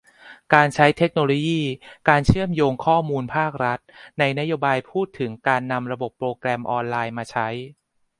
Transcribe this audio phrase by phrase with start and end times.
[0.53, 1.61] การใช้เทคโนโลยี
[2.09, 3.79] การเชื่อมโยงข้อมูลภาครัฐ
[4.19, 7.47] ในนโยบายพูดถึง การนำระบบโปรแกรมออนไลน์มาใช้